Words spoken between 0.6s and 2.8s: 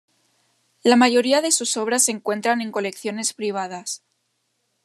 La mayoría de sus obras se encuentran en